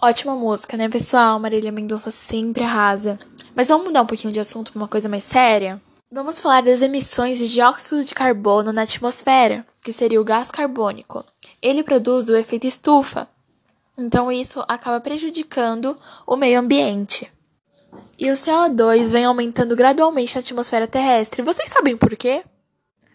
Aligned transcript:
Ótima 0.00 0.36
música, 0.36 0.76
né, 0.76 0.88
pessoal? 0.88 1.40
Marília 1.40 1.72
Mendonça 1.72 2.12
sempre 2.12 2.62
arrasa. 2.62 3.18
Mas 3.52 3.66
vamos 3.66 3.88
mudar 3.88 4.02
um 4.02 4.06
pouquinho 4.06 4.32
de 4.32 4.38
assunto 4.38 4.70
para 4.70 4.80
uma 4.80 4.86
coisa 4.86 5.08
mais 5.08 5.24
séria? 5.24 5.82
Vamos 6.08 6.38
falar 6.38 6.62
das 6.62 6.82
emissões 6.82 7.36
de 7.38 7.48
dióxido 7.48 8.04
de 8.04 8.14
carbono 8.14 8.72
na 8.72 8.82
atmosfera, 8.82 9.66
que 9.82 9.92
seria 9.92 10.20
o 10.20 10.24
gás 10.24 10.52
carbônico. 10.52 11.24
Ele 11.60 11.82
produz 11.82 12.28
o 12.28 12.36
efeito 12.36 12.64
estufa, 12.64 13.28
então 13.98 14.30
isso 14.30 14.64
acaba 14.68 15.00
prejudicando 15.00 15.98
o 16.24 16.36
meio 16.36 16.60
ambiente. 16.60 17.28
E 18.16 18.30
o 18.30 18.34
CO2 18.34 19.10
vem 19.10 19.24
aumentando 19.24 19.74
gradualmente 19.74 20.36
na 20.36 20.40
atmosfera 20.40 20.86
terrestre. 20.86 21.42
Vocês 21.42 21.70
sabem 21.70 21.96
por 21.96 22.16
quê? 22.16 22.44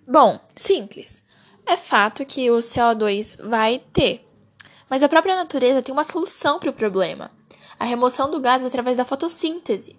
Bom, 0.06 0.38
simples. 0.54 1.24
É 1.66 1.78
fato 1.78 2.26
que 2.26 2.52
o 2.52 2.58
CO2 2.58 3.42
vai 3.48 3.82
ter, 3.94 4.28
mas 4.94 5.02
a 5.02 5.10
própria 5.10 5.36
natureza 5.36 5.82
tem 5.82 5.92
uma 5.92 6.04
solução 6.04 6.60
para 6.60 6.70
o 6.70 6.74
problema: 6.74 7.32
a 7.80 7.84
remoção 7.84 8.30
do 8.30 8.40
gás 8.40 8.64
através 8.64 8.96
da 8.96 9.04
fotossíntese. 9.04 9.98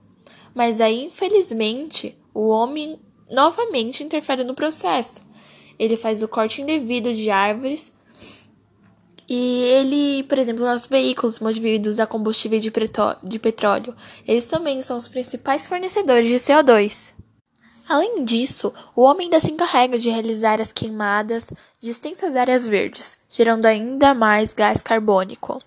Mas 0.54 0.80
aí, 0.80 1.06
infelizmente, 1.06 2.16
o 2.32 2.46
homem 2.46 3.00
novamente 3.28 4.04
interfere 4.04 4.44
no 4.44 4.54
processo. 4.54 5.26
Ele 5.80 5.96
faz 5.96 6.22
o 6.22 6.28
corte 6.28 6.62
indevido 6.62 7.12
de 7.12 7.28
árvores 7.28 7.90
e 9.28 9.62
ele, 9.64 10.22
por 10.28 10.38
exemplo, 10.38 10.64
nossos 10.64 10.86
veículos 10.86 11.40
movidos 11.40 11.98
a 11.98 12.06
combustível 12.06 12.60
de, 12.60 12.70
de 13.24 13.38
petróleo, 13.40 13.96
eles 14.28 14.46
também 14.46 14.80
são 14.80 14.96
os 14.96 15.08
principais 15.08 15.66
fornecedores 15.66 16.28
de 16.28 16.36
CO2. 16.36 17.12
Além 17.88 18.24
disso, 18.24 18.72
o 18.96 19.02
homem 19.02 19.26
ainda 19.26 19.40
se 19.40 19.52
encarrega 19.52 19.98
de 19.98 20.08
realizar 20.08 20.60
as 20.60 20.72
queimadas 20.72 21.52
de 21.78 21.90
extensas 21.90 22.34
áreas 22.34 22.66
verdes, 22.66 23.18
gerando 23.28 23.66
ainda 23.66 24.14
mais 24.14 24.54
gás 24.54 24.82
carbônico. 24.82 25.62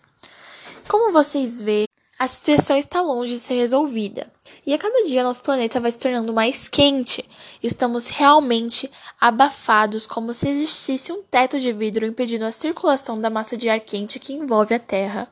Como 0.88 1.12
vocês 1.12 1.62
veem, 1.62 1.88
a 2.18 2.28
situação 2.28 2.76
está 2.76 3.00
longe 3.00 3.34
de 3.34 3.40
ser 3.40 3.54
resolvida, 3.56 4.32
e 4.66 4.74
a 4.74 4.78
cada 4.80 5.06
dia 5.06 5.24
nosso 5.24 5.42
planeta 5.42 5.80
vai 5.80 5.92
se 5.92 6.00
tornando 6.00 6.34
mais 6.34 6.68
quente. 6.68 7.24
Estamos 7.62 8.08
realmente 8.08 8.90
abafados, 9.22 10.08
como 10.08 10.34
se 10.34 10.50
existisse 10.50 11.12
um 11.12 11.22
teto 11.22 11.60
de 11.60 11.72
vidro 11.72 12.08
impedindo 12.08 12.46
a 12.46 12.52
circulação 12.52 13.22
da 13.22 13.30
massa 13.30 13.56
de 13.56 13.70
ar 13.70 13.80
quente 13.80 14.20
que 14.20 14.34
envolve 14.34 14.74
a 14.74 14.80
Terra. 14.80 15.32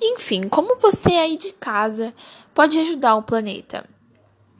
Enfim, 0.00 0.48
como 0.48 0.74
você 0.76 1.10
aí 1.10 1.36
de 1.36 1.52
casa 1.52 2.12
pode 2.52 2.76
ajudar 2.80 3.14
o 3.14 3.22
planeta? 3.22 3.88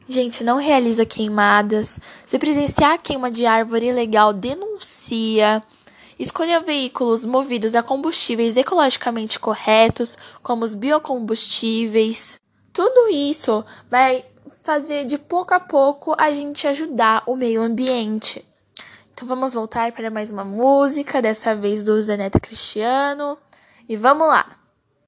Gente, 0.07 0.43
não 0.43 0.57
realiza 0.57 1.05
queimadas. 1.05 1.99
Se 2.25 2.37
presenciar 2.39 3.01
queima 3.01 3.29
de 3.29 3.45
árvore 3.45 3.87
ilegal, 3.87 4.33
denuncia. 4.33 5.63
Escolha 6.17 6.59
veículos 6.59 7.25
movidos 7.25 7.75
a 7.75 7.81
combustíveis 7.81 8.57
ecologicamente 8.57 9.39
corretos, 9.39 10.17
como 10.43 10.63
os 10.63 10.73
biocombustíveis. 10.73 12.39
Tudo 12.73 13.09
isso 13.09 13.65
vai 13.89 14.23
fazer 14.63 15.05
de 15.05 15.17
pouco 15.17 15.53
a 15.53 15.59
pouco 15.59 16.15
a 16.17 16.31
gente 16.31 16.67
ajudar 16.67 17.23
o 17.25 17.35
meio 17.35 17.61
ambiente. 17.61 18.45
Então 19.13 19.27
vamos 19.27 19.53
voltar 19.53 19.91
para 19.91 20.09
mais 20.09 20.31
uma 20.31 20.43
música, 20.43 21.21
dessa 21.21 21.55
vez 21.55 21.83
do 21.83 21.99
Zeneta 22.01 22.39
Cristiano. 22.39 23.37
E 23.87 23.95
vamos 23.95 24.27
lá! 24.27 24.60